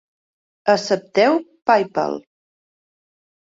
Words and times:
Accepteu 0.75 1.31
Paypal? 1.67 2.13